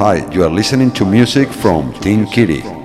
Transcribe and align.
Hi, 0.00 0.26
you 0.32 0.42
are 0.44 0.48
listening 0.48 0.90
to 0.92 1.04
music 1.04 1.52
from 1.52 1.92
Teen 2.00 2.24
Kitty. 2.24 2.79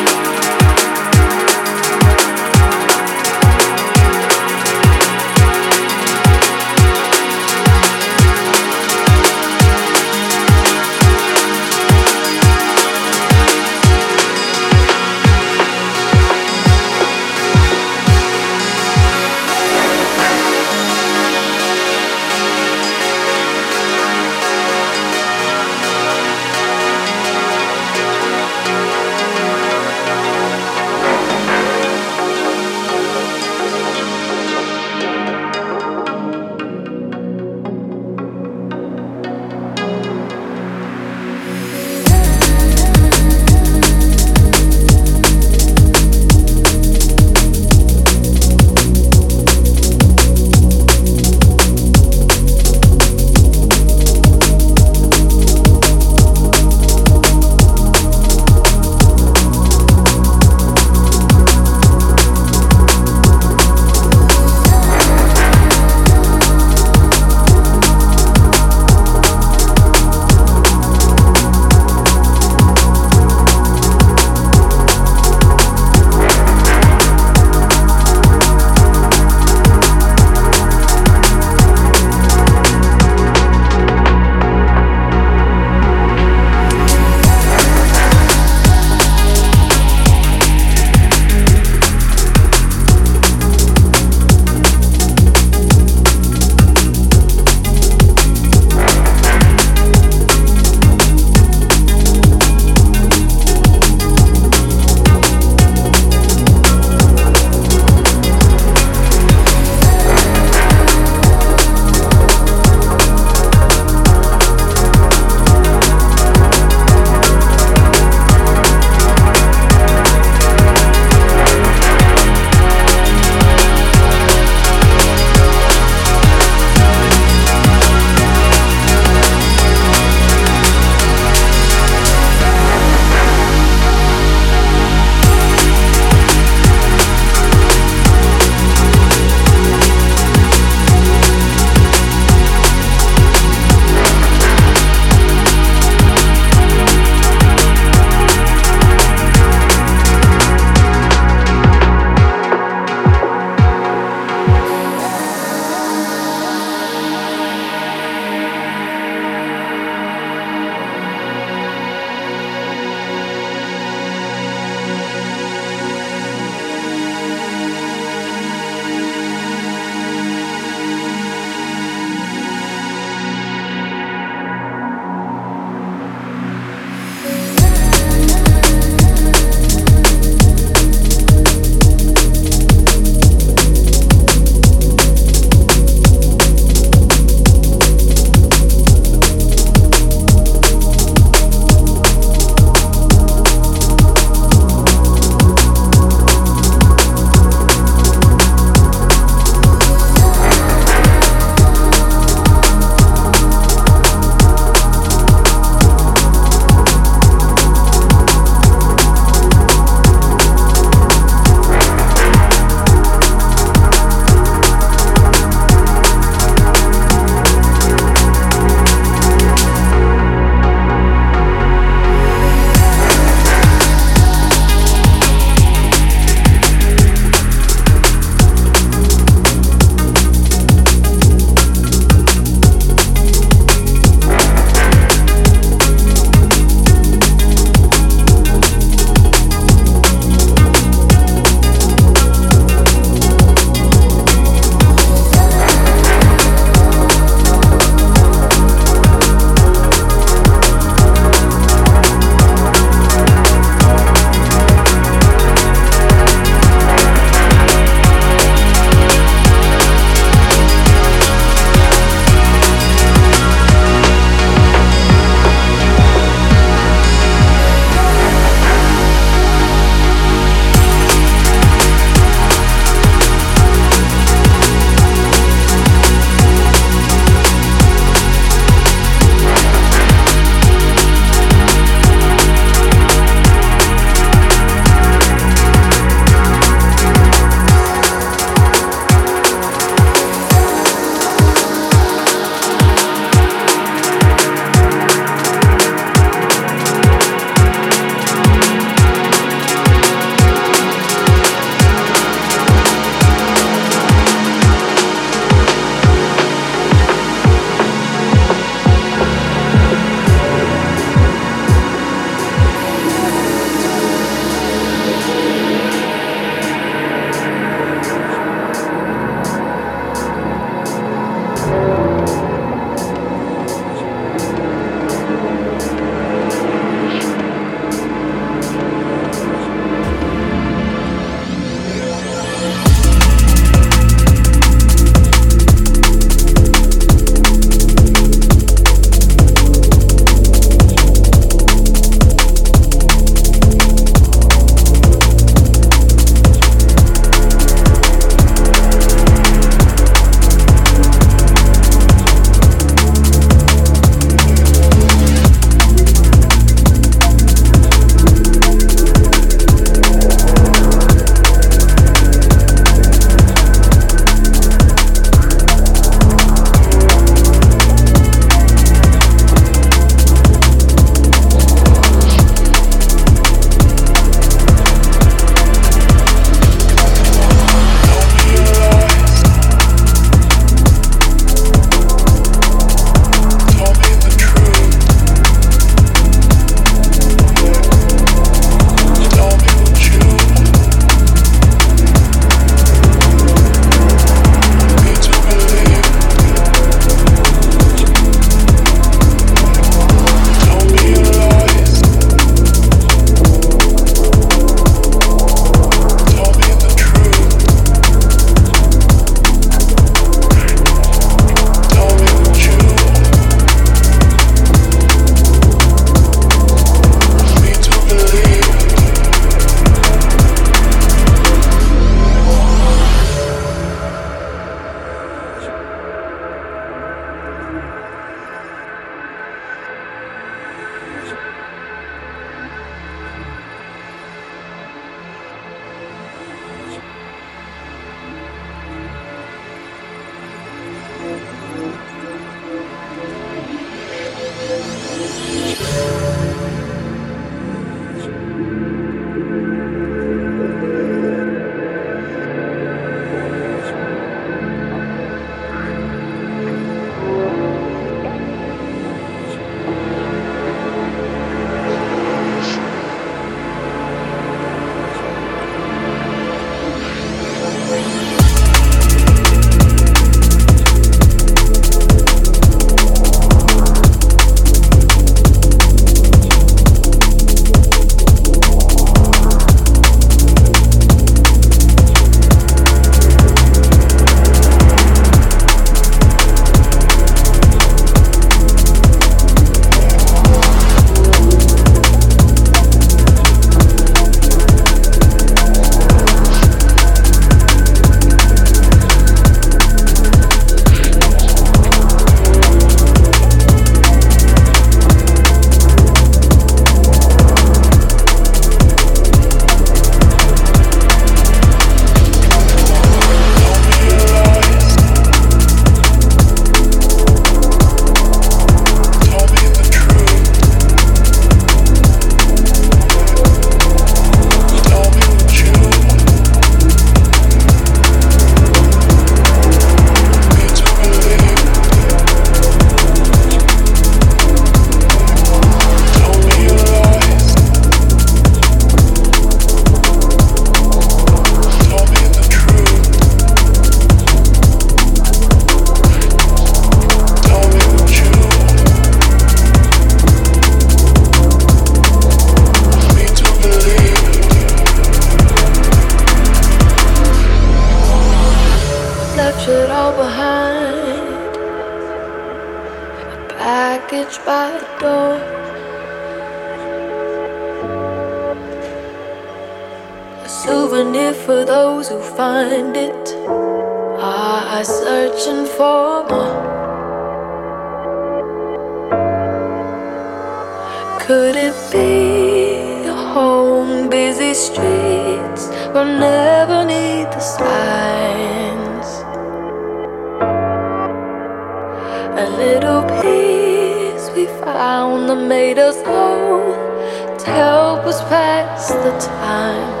Us 598.05 598.21
pass 598.23 598.89
the 598.89 599.11
time. 599.19 600.00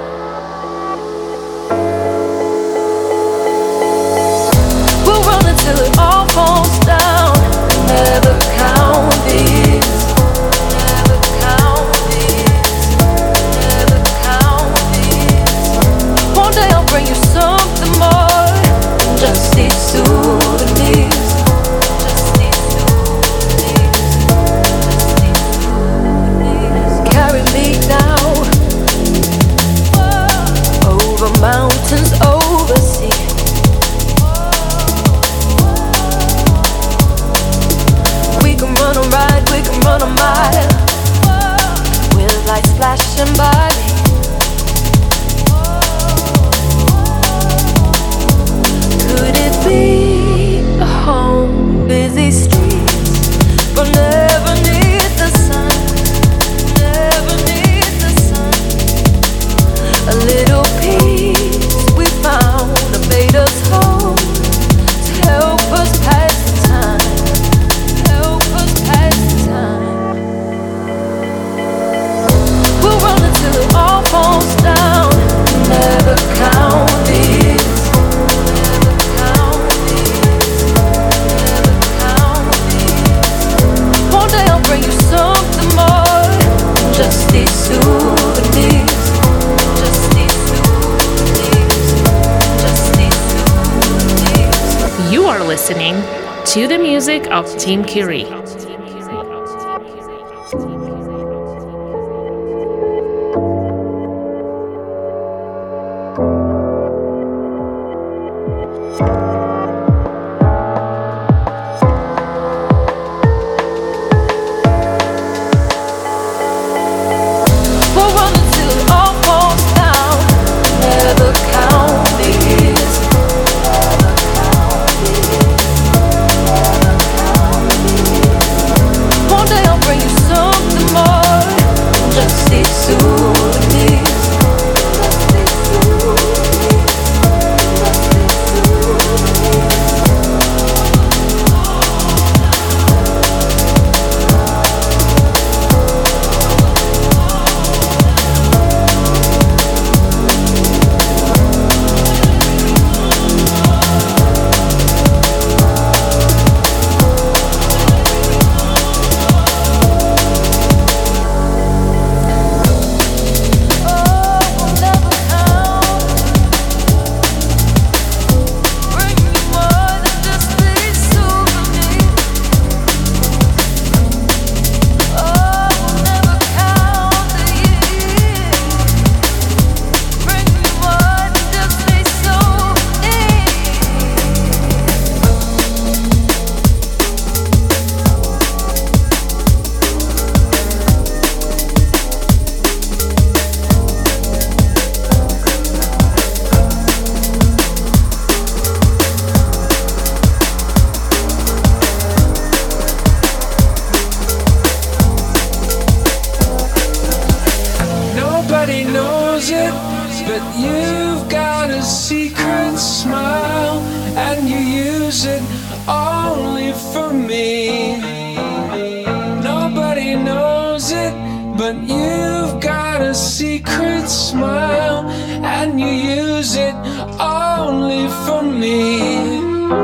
Music 97.77 98.31
of 98.31 98.40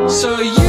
So 0.10 0.40
use 0.40 0.67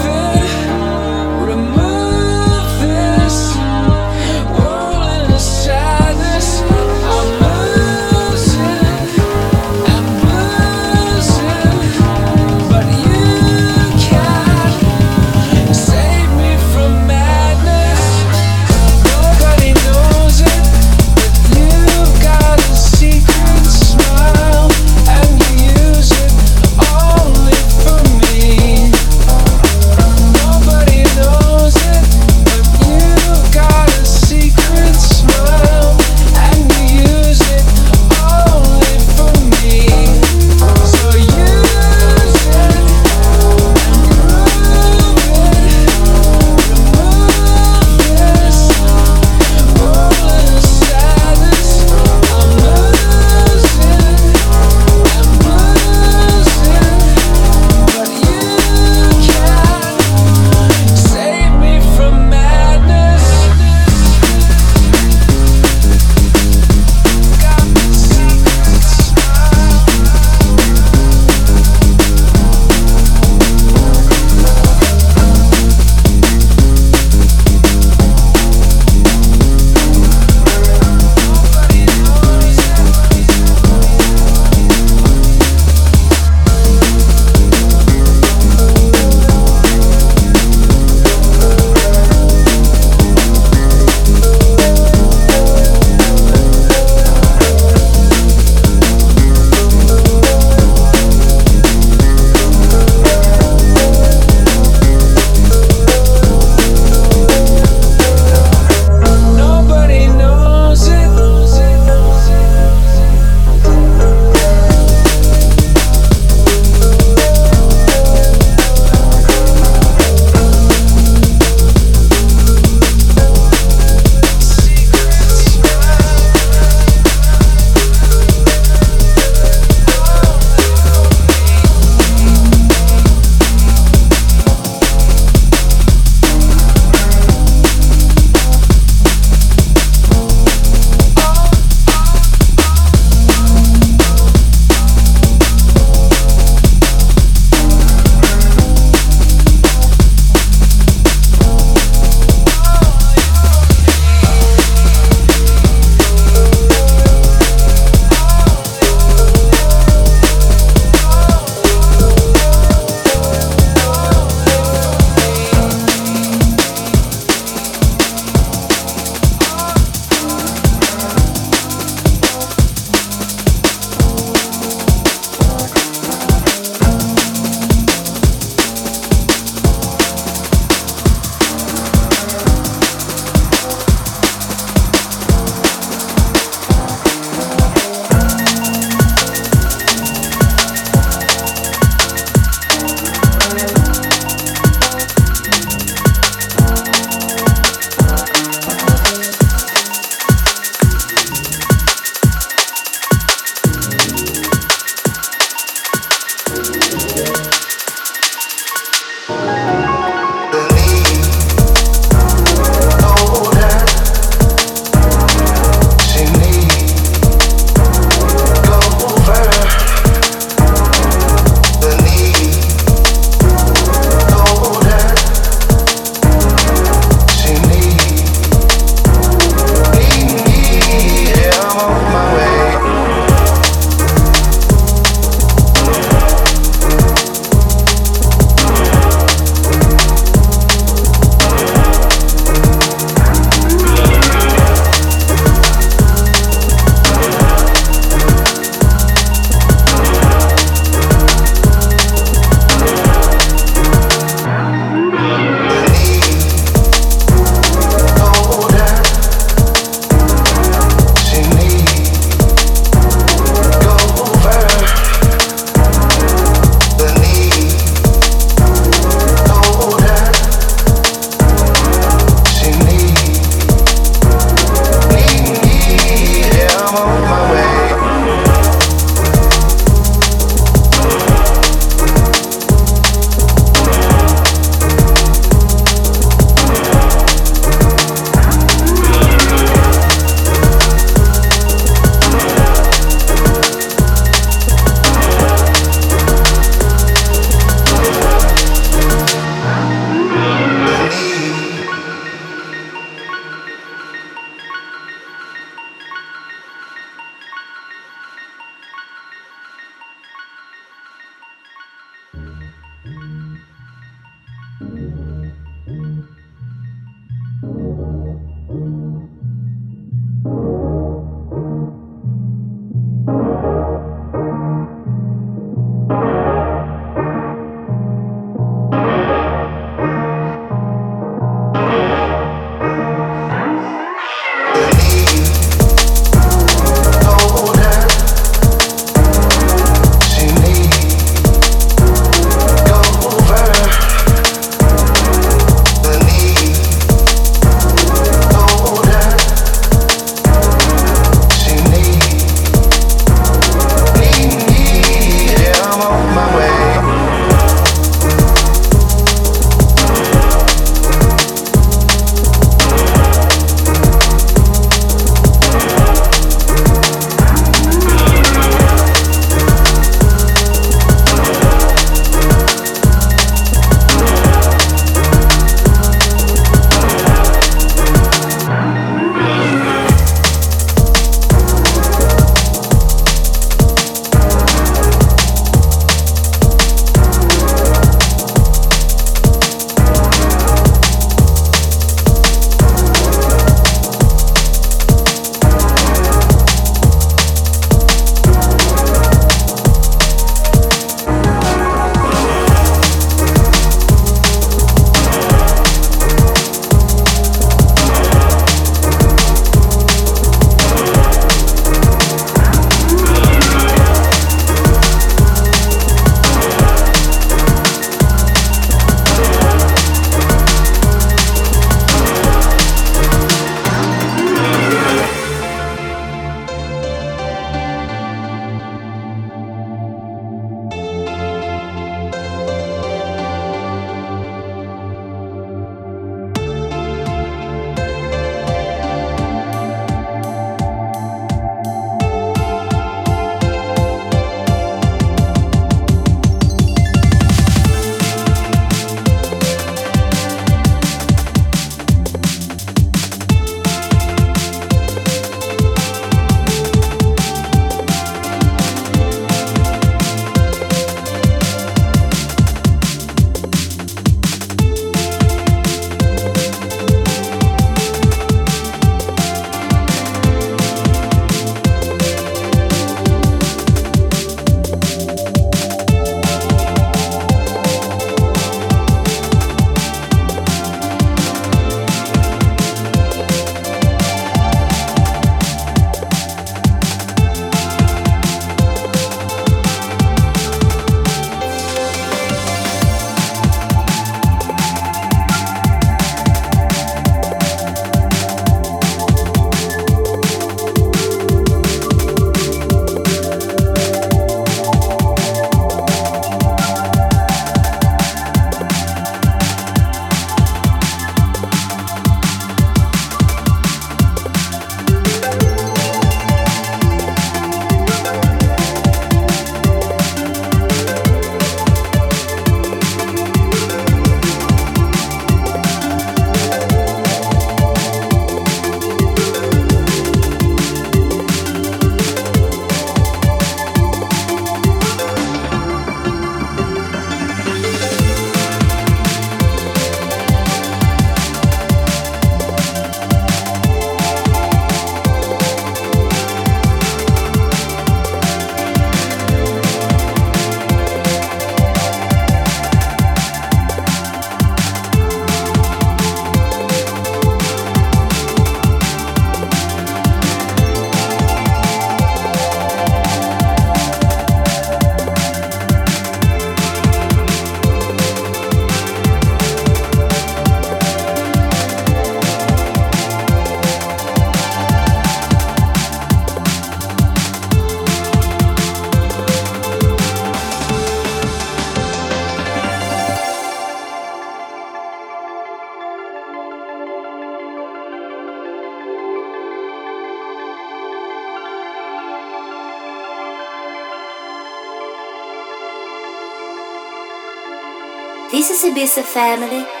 this 599.01 599.17
a 599.17 599.23
family? 599.23 600.00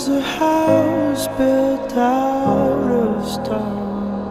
There's 0.00 0.16
a 0.16 0.22
house 0.22 1.28
built 1.36 1.92
out 1.92 2.90
of 2.90 3.28
stone, 3.28 4.30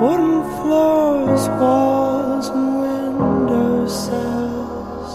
wooden 0.00 0.42
floors, 0.56 1.46
walls, 1.60 2.48
and 2.48 2.80
window 2.80 3.86
cells. 3.86 5.12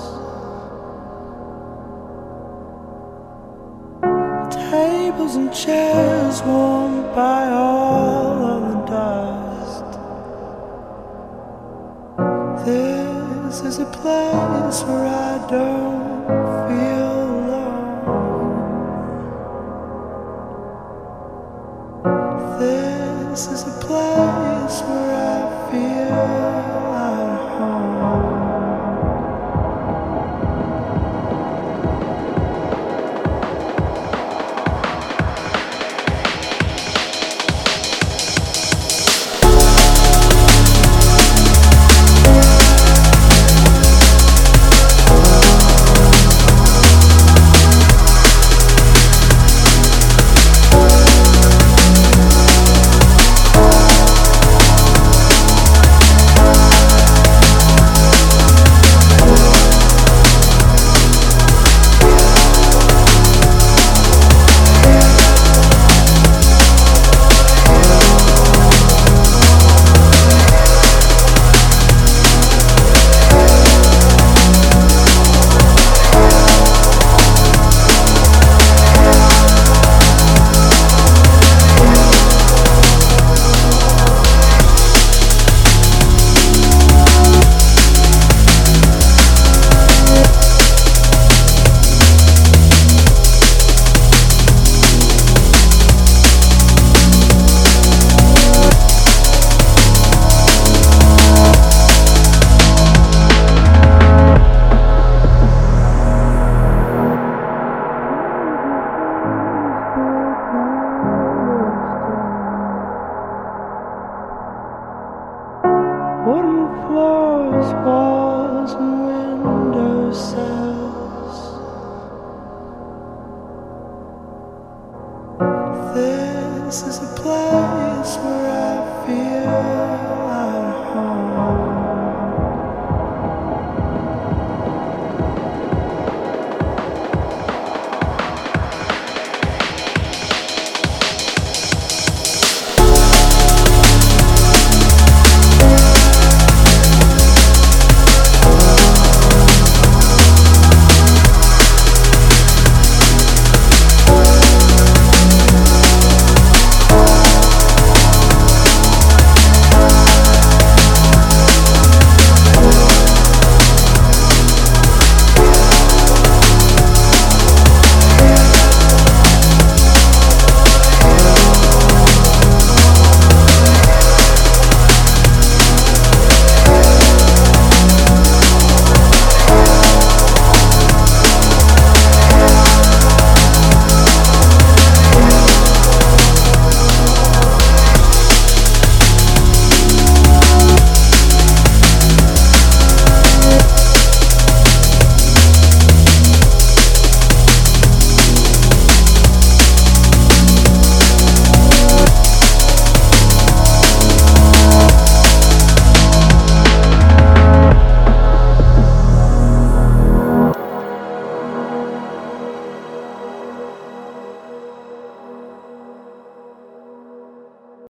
Tables 4.70 5.36
and 5.38 5.52
chairs 5.52 6.44
worn 6.44 7.02
by 7.16 7.50
all 7.50 8.46
of 8.54 8.62
the 8.70 8.78
dust. 8.94 9.90
This 12.64 13.62
is 13.62 13.80
a 13.80 13.86
place 13.86 14.84
where 14.84 15.08
I. 15.08 15.27